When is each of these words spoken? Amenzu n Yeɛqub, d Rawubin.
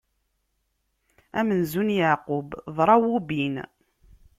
Amenzu 1.39 1.81
n 1.87 1.89
Yeɛqub, 1.97 2.49
d 2.75 2.77
Rawubin. 2.87 3.55